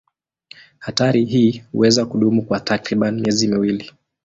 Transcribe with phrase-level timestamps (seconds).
[0.79, 3.91] Hatari hii huweza kudumu kwa takriban miezi miwili.